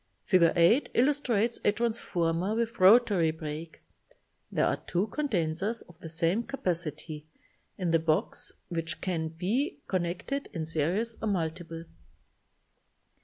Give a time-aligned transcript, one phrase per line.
[0.25, 0.41] Fig.
[0.55, 3.83] 8 illustrates a transformer with rotary break.
[4.51, 7.27] There are two condensers of the same capacity
[7.77, 11.83] in the box which can be connected in series or multiple.